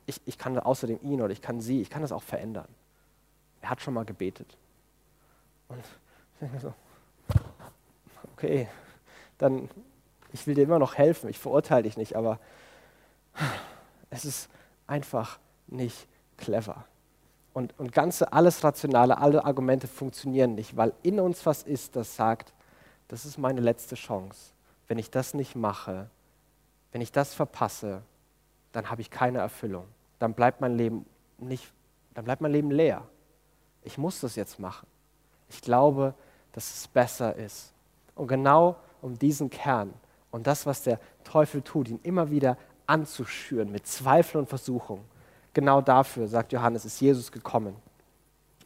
[0.06, 2.68] ich, ich kann außerdem ihn oder ich kann sie, ich kann das auch verändern.
[3.60, 4.56] Er hat schon mal gebetet.
[5.68, 6.74] Und ich denke mir so,
[8.34, 8.68] okay,
[9.38, 9.68] dann
[10.32, 12.38] Ich will dir immer noch helfen, ich verurteile dich nicht, aber
[14.10, 14.48] es ist
[14.90, 16.84] einfach nicht clever.
[17.52, 22.16] Und, und ganze, alles Rationale, alle Argumente funktionieren nicht, weil in uns was ist, das
[22.16, 22.52] sagt,
[23.08, 24.52] das ist meine letzte Chance.
[24.86, 26.08] Wenn ich das nicht mache,
[26.92, 28.02] wenn ich das verpasse,
[28.72, 29.86] dann habe ich keine Erfüllung.
[30.18, 31.06] Dann bleibt mein Leben
[31.38, 31.72] nicht,
[32.14, 33.02] dann bleibt mein Leben leer.
[33.82, 34.86] Ich muss das jetzt machen.
[35.48, 36.14] Ich glaube,
[36.52, 37.72] dass es besser ist.
[38.14, 39.92] Und genau um diesen Kern
[40.30, 42.56] und das, was der Teufel tut, ihn immer wieder
[42.90, 45.04] anzuschüren mit Zweifel und Versuchung,
[45.54, 47.76] genau dafür, sagt Johannes, ist Jesus gekommen.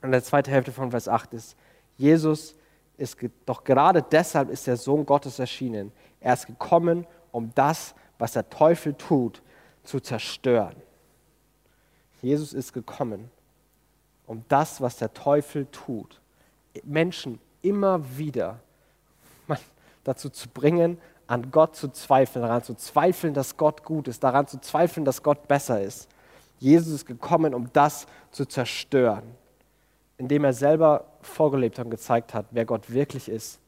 [0.02, 1.56] Und der zweite Hälfte von Vers 8 ist,
[1.96, 2.54] Jesus
[2.96, 5.92] ist, doch gerade deshalb ist der Sohn Gottes erschienen.
[6.20, 9.42] Er ist gekommen, um das, was der Teufel tut,
[9.82, 10.76] zu zerstören.
[12.22, 13.30] Jesus ist gekommen,
[14.26, 16.20] um das, was der Teufel tut,
[16.82, 18.60] Menschen immer wieder
[20.04, 24.46] dazu zu bringen, an Gott zu zweifeln, daran zu zweifeln, dass Gott gut ist, daran
[24.46, 26.08] zu zweifeln, dass Gott besser ist.
[26.58, 29.24] Jesus ist gekommen, um das zu zerstören,
[30.18, 33.58] indem er selber vorgelebt und gezeigt hat, wer Gott wirklich ist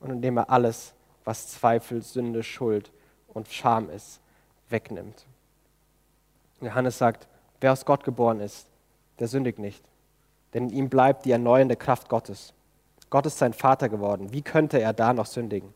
[0.00, 0.94] und indem er alles,
[1.24, 2.90] was Zweifel, Sünde, Schuld
[3.28, 4.20] und Scham ist,
[4.68, 5.26] wegnimmt.
[6.60, 7.28] Johannes sagt,
[7.60, 8.66] wer aus Gott geboren ist,
[9.18, 9.84] der sündigt nicht,
[10.54, 12.54] denn in ihm bleibt die erneuernde Kraft Gottes.
[13.10, 14.32] Gott ist sein Vater geworden.
[14.32, 15.74] Wie könnte er da noch sündigen?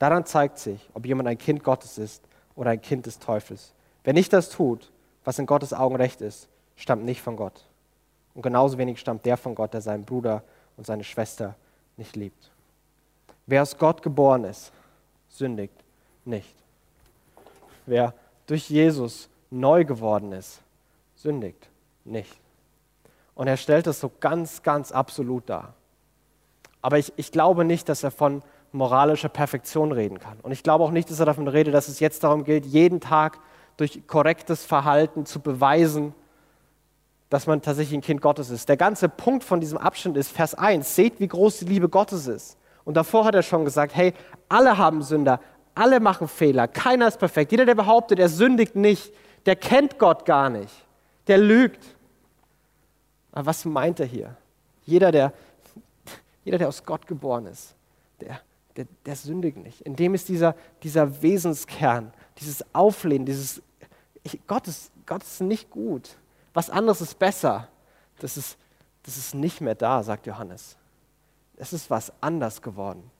[0.00, 2.24] Daran zeigt sich, ob jemand ein Kind Gottes ist
[2.56, 3.74] oder ein Kind des Teufels.
[4.02, 4.90] Wer nicht das tut,
[5.24, 7.66] was in Gottes Augen recht ist, stammt nicht von Gott.
[8.34, 10.42] Und genauso wenig stammt der von Gott, der seinen Bruder
[10.78, 11.54] und seine Schwester
[11.98, 12.50] nicht liebt.
[13.44, 14.72] Wer aus Gott geboren ist,
[15.28, 15.74] sündigt
[16.24, 16.54] nicht.
[17.84, 18.14] Wer
[18.46, 20.62] durch Jesus neu geworden ist,
[21.14, 21.68] sündigt
[22.06, 22.38] nicht.
[23.34, 25.74] Und er stellt es so ganz, ganz absolut dar.
[26.80, 30.38] Aber ich, ich glaube nicht, dass er von moralischer Perfektion reden kann.
[30.40, 33.00] Und ich glaube auch nicht, dass er davon redet, dass es jetzt darum geht, jeden
[33.00, 33.38] Tag
[33.76, 36.14] durch korrektes Verhalten zu beweisen,
[37.30, 38.68] dass man tatsächlich ein Kind Gottes ist.
[38.68, 40.94] Der ganze Punkt von diesem Abschnitt ist Vers 1.
[40.94, 42.58] Seht, wie groß die Liebe Gottes ist.
[42.84, 44.12] Und davor hat er schon gesagt, hey,
[44.48, 45.40] alle haben Sünder,
[45.74, 47.52] alle machen Fehler, keiner ist perfekt.
[47.52, 49.12] Jeder, der behauptet, er sündigt nicht,
[49.46, 50.74] der kennt Gott gar nicht,
[51.26, 51.96] der lügt.
[53.32, 54.36] Aber was meint er hier?
[54.84, 55.32] Jeder, der,
[56.44, 57.76] jeder, der aus Gott geboren ist,
[58.20, 58.40] der,
[58.80, 59.82] der, der sündigt nicht.
[59.82, 63.62] In dem ist dieser, dieser Wesenskern, dieses Auflehnen, dieses
[64.22, 66.16] ich, Gott, ist, Gott ist nicht gut.
[66.52, 67.68] Was anderes ist besser.
[68.18, 68.58] Das ist,
[69.02, 70.76] das ist nicht mehr da, sagt Johannes.
[71.56, 73.10] Es ist was anders geworden.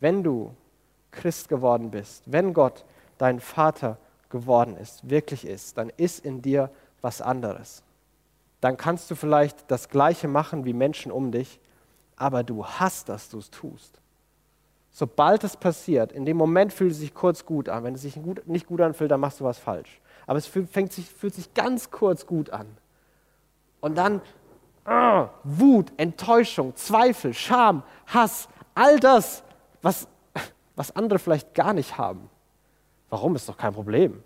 [0.00, 0.54] Wenn du
[1.10, 2.84] Christ geworden bist, wenn Gott
[3.18, 3.98] dein Vater
[4.28, 7.82] geworden ist, wirklich ist, dann ist in dir was anderes.
[8.60, 11.60] Dann kannst du vielleicht das Gleiche machen wie Menschen um dich,
[12.16, 14.00] aber du hast, dass du es tust.
[14.98, 17.84] Sobald es passiert, in dem Moment fühlt es sich kurz gut an.
[17.84, 20.00] Wenn es sich nicht gut anfühlt, dann machst du was falsch.
[20.26, 22.66] Aber es fühlt, sich, fühlt sich ganz kurz gut an.
[23.80, 24.22] Und dann
[24.88, 29.42] uh, Wut, Enttäuschung, Zweifel, Scham, Hass, all das,
[29.82, 30.08] was,
[30.76, 32.30] was andere vielleicht gar nicht haben.
[33.10, 33.36] Warum?
[33.36, 34.22] Ist doch kein Problem.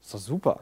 [0.00, 0.60] Ist doch super.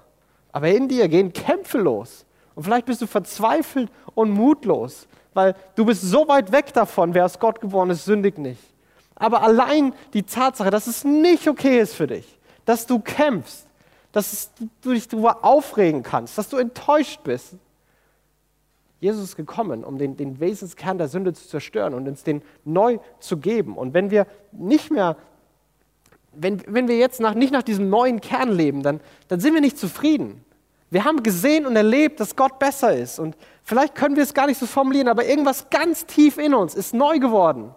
[0.50, 2.26] Aber in dir gehen Kämpfe los.
[2.56, 7.26] Und vielleicht bist du verzweifelt und mutlos, weil du bist so weit weg davon, wer
[7.26, 8.70] aus Gott geboren ist, sündigt nicht.
[9.20, 13.66] Aber allein die Tatsache, dass es nicht okay ist für dich, dass du kämpfst,
[14.12, 17.54] dass du dich darüber aufregen kannst, dass du enttäuscht bist.
[18.98, 22.98] Jesus ist gekommen, um den, den Wesenskern der Sünde zu zerstören und uns den neu
[23.18, 23.76] zu geben.
[23.76, 25.16] Und wenn wir nicht mehr,
[26.32, 29.60] wenn, wenn wir jetzt nach, nicht nach diesem neuen Kern leben, dann, dann sind wir
[29.60, 30.44] nicht zufrieden.
[30.88, 33.18] Wir haben gesehen und erlebt, dass Gott besser ist.
[33.18, 36.74] Und vielleicht können wir es gar nicht so formulieren, aber irgendwas ganz tief in uns
[36.74, 37.74] ist neu geworden.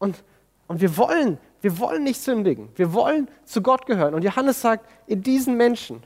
[0.00, 0.24] Und,
[0.66, 2.70] und wir wollen, wir wollen nicht sündigen.
[2.74, 4.14] Wir wollen zu Gott gehören.
[4.14, 6.02] Und Johannes sagt, in diesen Menschen,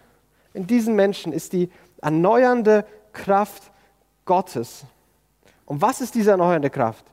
[0.53, 1.71] in diesen Menschen ist die
[2.03, 3.71] erneuernde Kraft
[4.27, 4.85] Gottes.
[5.65, 7.07] Und was ist diese erneuernde Kraft?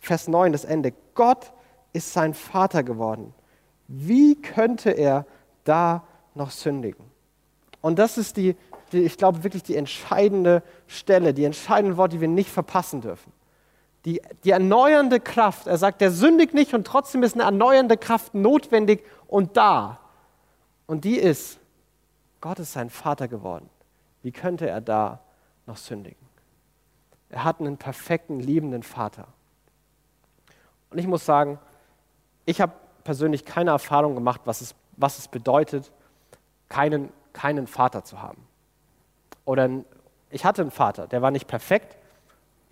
[0.00, 0.92] Vers 9, das Ende.
[1.14, 1.52] Gott
[1.92, 3.34] ist sein Vater geworden.
[3.86, 5.26] Wie könnte er
[5.64, 7.04] da noch sündigen?
[7.82, 8.56] Und das ist die,
[8.92, 13.33] die, ich glaube, wirklich die entscheidende Stelle, die entscheidenden Worte, die wir nicht verpassen dürfen
[14.04, 15.66] die, die erneuernde Kraft.
[15.66, 20.00] Er sagt, der sündigt nicht und trotzdem ist eine erneuernde Kraft notwendig und da.
[20.86, 21.58] Und die ist,
[22.40, 23.70] Gott ist sein Vater geworden.
[24.22, 25.20] Wie könnte er da
[25.66, 26.18] noch sündigen?
[27.30, 29.28] Er hat einen perfekten, liebenden Vater.
[30.90, 31.58] Und ich muss sagen,
[32.44, 35.90] ich habe persönlich keine Erfahrung gemacht, was es, was es bedeutet,
[36.68, 38.46] keinen, keinen Vater zu haben.
[39.44, 39.68] Oder
[40.30, 41.96] ich hatte einen Vater, der war nicht perfekt,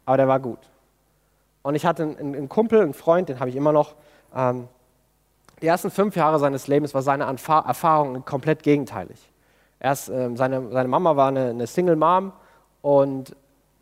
[0.04, 0.70] aber der war gut.
[1.62, 3.94] Und ich hatte einen, Kumpel, einen Freund, den habe ich immer noch,
[4.34, 4.68] ähm,
[5.62, 9.30] Die ersten fünf Jahre seines Lebens war seine Erfahrung komplett gegenteilig.
[9.78, 12.32] Erst, äh, seine, seine Mama war eine, eine Single Mom
[12.82, 13.36] und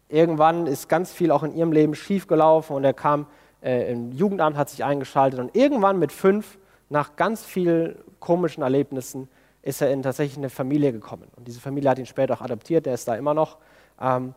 [0.09, 3.27] irgendwann ist ganz viel auch in ihrem Leben schiefgelaufen und er kam
[3.62, 6.59] äh, im Jugendamt, hat sich eingeschaltet und irgendwann mit fünf,
[6.90, 9.29] nach ganz vielen komischen Erlebnissen,
[9.62, 11.29] ist er in tatsächlich eine Familie gekommen.
[11.37, 13.59] Und diese Familie hat ihn später auch adoptiert, der ist da immer noch.
[14.01, 14.35] Ähm,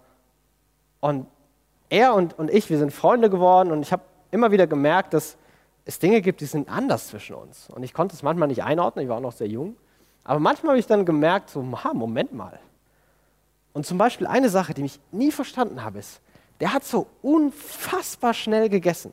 [1.00, 1.28] und
[1.94, 5.38] er und, und ich, wir sind Freunde geworden und ich habe immer wieder gemerkt, dass
[5.86, 7.70] es Dinge gibt, die sind anders zwischen uns.
[7.70, 9.76] Und ich konnte es manchmal nicht einordnen, ich war auch noch sehr jung.
[10.24, 12.60] Aber manchmal habe ich dann gemerkt, so, Moment mal.
[13.74, 16.22] Und zum Beispiel eine Sache, die ich nie verstanden habe, ist,
[16.60, 19.12] der hat so unfassbar schnell gegessen.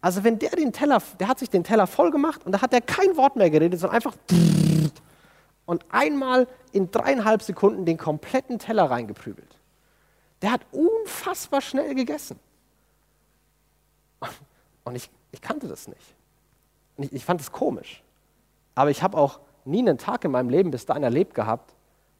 [0.00, 2.72] Also wenn der den Teller, der hat sich den Teller voll gemacht und da hat
[2.72, 4.14] er kein Wort mehr geredet, sondern einfach
[5.64, 9.61] und einmal in dreieinhalb Sekunden den kompletten Teller reingeprügelt.
[10.42, 12.38] Der hat unfassbar schnell gegessen.
[14.84, 16.16] Und ich, ich kannte das nicht.
[16.98, 18.02] Ich, ich fand es komisch.
[18.74, 21.74] Aber ich habe auch nie einen Tag in meinem Leben bis dahin erlebt gehabt,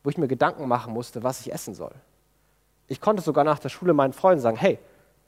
[0.05, 1.93] wo ich mir Gedanken machen musste, was ich essen soll.
[2.87, 4.79] Ich konnte sogar nach der Schule meinen Freunden sagen, hey,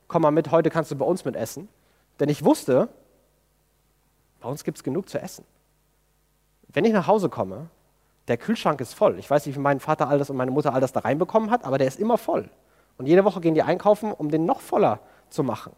[0.07, 1.67] komm mal mit, heute kannst du bei uns mit essen.
[2.19, 2.89] Denn ich wusste,
[4.39, 5.45] bei uns gibt es genug zu essen.
[6.67, 7.69] Wenn ich nach Hause komme,
[8.27, 9.19] der Kühlschrank ist voll.
[9.19, 11.51] Ich weiß nicht, wie mein Vater all das und meine Mutter all das da reinbekommen
[11.51, 12.49] hat, aber der ist immer voll.
[12.97, 15.73] Und jede Woche gehen die einkaufen, um den noch voller zu machen.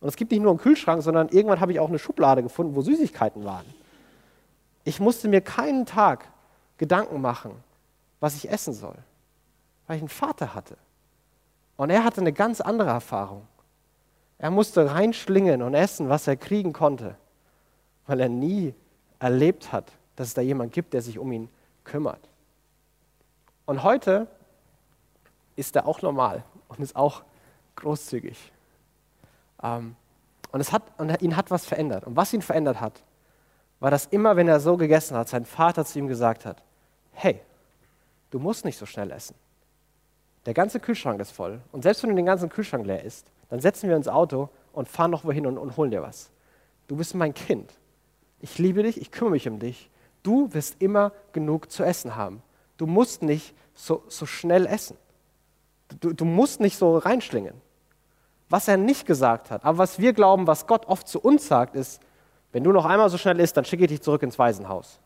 [0.00, 2.74] Und es gibt nicht nur einen Kühlschrank, sondern irgendwann habe ich auch eine Schublade gefunden,
[2.74, 3.64] wo Süßigkeiten waren.
[4.84, 6.28] Ich musste mir keinen Tag
[6.78, 7.52] Gedanken machen,
[8.20, 8.96] was ich essen soll,
[9.86, 10.76] weil ich einen Vater hatte.
[11.76, 13.46] Und er hatte eine ganz andere Erfahrung.
[14.38, 17.16] Er musste reinschlingen und essen, was er kriegen konnte,
[18.06, 18.74] weil er nie
[19.18, 21.48] erlebt hat, dass es da jemand gibt, der sich um ihn
[21.84, 22.28] kümmert.
[23.66, 24.26] Und heute
[25.56, 26.44] ist er auch normal
[26.76, 27.22] und ist auch
[27.76, 28.52] großzügig.
[29.62, 29.96] Ähm,
[30.52, 32.04] und, es hat, und ihn hat was verändert.
[32.04, 33.02] Und was ihn verändert hat,
[33.80, 36.62] war, dass immer, wenn er so gegessen hat, sein Vater zu ihm gesagt hat,
[37.12, 37.40] hey,
[38.30, 39.34] du musst nicht so schnell essen.
[40.46, 41.60] Der ganze Kühlschrank ist voll.
[41.72, 44.88] Und selbst wenn du den ganzen Kühlschrank leer isst, dann setzen wir ins Auto und
[44.88, 46.30] fahren noch wohin und, und holen dir was.
[46.86, 47.72] Du bist mein Kind.
[48.40, 49.90] Ich liebe dich, ich kümmere mich um dich.
[50.22, 52.42] Du wirst immer genug zu essen haben.
[52.76, 54.96] Du musst nicht so, so schnell essen.
[56.00, 57.54] Du, du musst nicht so reinschlingen.
[58.48, 61.74] Was er nicht gesagt hat, aber was wir glauben, was Gott oft zu uns sagt,
[61.74, 62.00] ist,
[62.52, 65.00] wenn du noch einmal so schnell isst, dann schicke ich dich zurück ins Waisenhaus.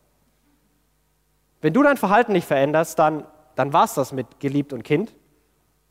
[1.61, 5.15] Wenn du dein Verhalten nicht veränderst, dann, dann war es das mit geliebt und Kind.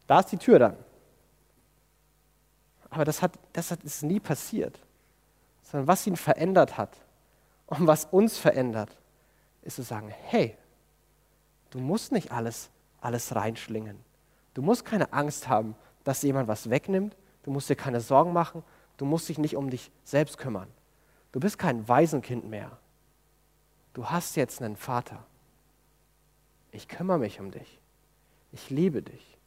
[0.06, 0.76] Da ist die Tür dann.
[2.90, 4.78] Aber das, hat, das hat, ist nie passiert.
[5.62, 6.96] Sondern was ihn verändert hat
[7.66, 8.96] und was uns verändert,
[9.62, 10.56] ist zu sagen, hey,
[11.70, 12.70] du musst nicht alles,
[13.00, 13.98] alles reinschlingen.
[14.58, 17.16] Du musst keine Angst haben, dass jemand was wegnimmt.
[17.44, 18.64] Du musst dir keine Sorgen machen.
[18.96, 20.66] Du musst dich nicht um dich selbst kümmern.
[21.30, 22.76] Du bist kein Waisenkind mehr.
[23.92, 25.22] Du hast jetzt einen Vater.
[26.72, 27.78] Ich kümmere mich um dich.
[28.50, 29.38] Ich liebe dich.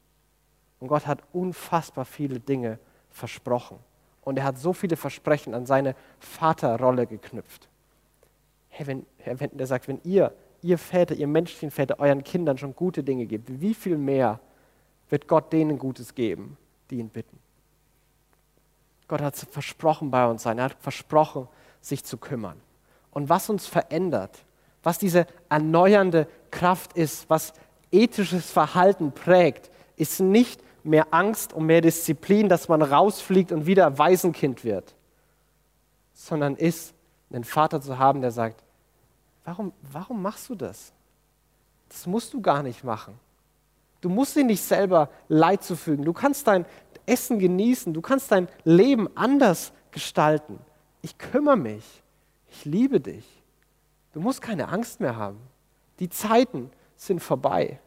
[0.80, 3.80] Und Gott hat unfassbar viele Dinge versprochen.
[4.22, 7.68] Und er hat so viele Versprechen an seine Vaterrolle geknüpft.
[8.70, 12.74] Hey, wenn, wenn er sagt, wenn ihr, ihr Väter, ihr menschlichen Väter, euren Kindern schon
[12.78, 14.40] gute Dinge gebt, wie viel mehr
[15.12, 16.58] wird Gott denen Gutes geben,
[16.90, 17.38] die ihn bitten?
[19.08, 20.58] Gott hat versprochen, bei uns sein.
[20.58, 21.48] Er hat versprochen,
[21.82, 22.60] sich zu kümmern.
[23.12, 24.40] Und was uns verändert,
[24.84, 27.54] was diese erneuernde Kraft ist, was
[27.92, 33.98] ethisches Verhalten prägt, ist nicht mehr Angst und mehr Disziplin, dass man rausfliegt und wieder
[33.98, 34.96] Waisenkind wird,
[36.14, 36.94] sondern ist,
[37.30, 38.64] einen Vater zu haben, der sagt,
[39.44, 40.94] warum, warum machst du das?
[41.90, 43.20] Das musst du gar nicht machen.
[44.02, 46.04] Du musst dir nicht selber Leid zufügen.
[46.06, 46.66] Du kannst dein
[47.06, 47.94] Essen genießen.
[47.94, 50.60] Du kannst dein Leben anders gestalten.
[51.02, 52.04] Ich kümmere mich.
[52.50, 53.26] Ich liebe dich.
[54.14, 55.40] Du musst keine Angst mehr haben.
[56.00, 57.80] Die Zeiten sind vorbei.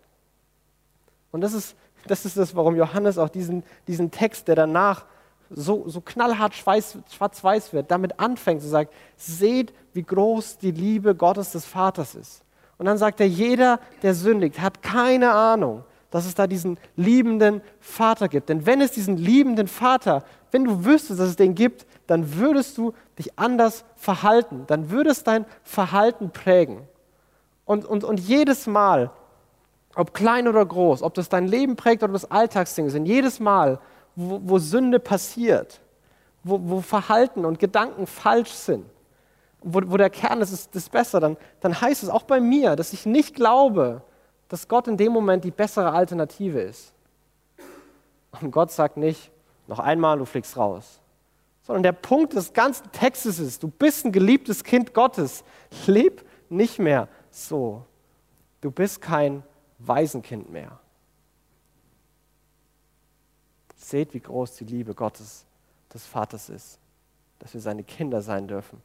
[1.30, 5.04] Und das ist das ist das, warum Johannes auch diesen, diesen Text, der danach
[5.50, 11.52] so, so knallhart schwarz-weiß wird, damit anfängt zu sagen, seht, wie groß die Liebe Gottes
[11.52, 12.42] des Vaters ist.
[12.76, 15.84] Und dann sagt er, jeder, der sündigt, hat keine Ahnung,
[16.14, 18.48] dass es da diesen liebenden Vater gibt.
[18.48, 22.78] Denn wenn es diesen liebenden Vater, wenn du wüsstest, dass es den gibt, dann würdest
[22.78, 24.62] du dich anders verhalten.
[24.68, 26.82] Dann würdest dein Verhalten prägen.
[27.64, 29.10] Und, und, und jedes Mal,
[29.96, 33.80] ob klein oder groß, ob das dein Leben prägt oder das Alltagsding sind, jedes Mal,
[34.14, 35.80] wo, wo Sünde passiert,
[36.44, 38.86] wo, wo, Verhalten und Gedanken falsch sind,
[39.64, 42.92] wo, wo der Kern ist, ist, besser, dann, dann heißt es auch bei mir, dass
[42.92, 44.02] ich nicht glaube,
[44.54, 46.92] dass Gott in dem Moment die bessere Alternative ist.
[48.40, 49.32] Und Gott sagt nicht,
[49.66, 51.00] noch einmal, du fliegst raus,
[51.64, 55.42] sondern der Punkt des ganzen Textes ist, du bist ein geliebtes Kind Gottes.
[55.86, 57.84] Leb nicht mehr so.
[58.60, 59.42] Du bist kein
[59.80, 60.78] Waisenkind mehr.
[63.74, 65.44] Seht, wie groß die Liebe Gottes,
[65.92, 66.78] des Vaters ist,
[67.40, 68.80] dass wir seine Kinder sein dürfen.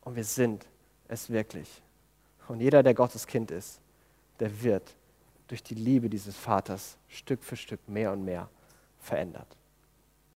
[0.00, 0.66] Und wir sind
[1.06, 1.80] es wirklich.
[2.48, 3.80] Und jeder, der Gottes Kind ist,
[4.40, 4.96] der wird
[5.48, 8.48] durch die Liebe dieses Vaters Stück für Stück mehr und mehr
[8.98, 9.56] verändert.